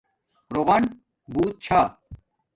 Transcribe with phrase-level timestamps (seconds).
[0.53, 0.83] رُوغن
[1.31, 1.81] بوت چھا